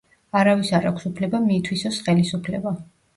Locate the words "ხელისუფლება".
2.09-2.73